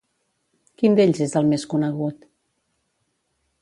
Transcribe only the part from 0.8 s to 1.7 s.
Quin d'ells és el més